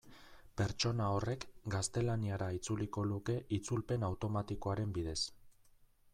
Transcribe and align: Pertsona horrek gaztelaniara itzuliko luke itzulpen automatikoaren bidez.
Pertsona 0.59 1.09
horrek 1.17 1.45
gaztelaniara 1.75 2.47
itzuliko 2.57 3.05
luke 3.11 3.37
itzulpen 3.59 4.09
automatikoaren 4.09 4.99
bidez. 4.99 5.19